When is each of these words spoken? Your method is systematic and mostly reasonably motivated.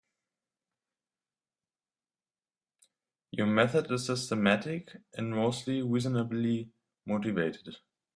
Your 3.29 3.45
method 3.45 3.91
is 3.91 4.07
systematic 4.07 4.97
and 5.13 5.29
mostly 5.29 5.83
reasonably 5.83 6.71
motivated. 7.05 7.77